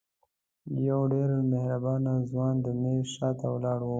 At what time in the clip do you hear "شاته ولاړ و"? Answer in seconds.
3.15-3.89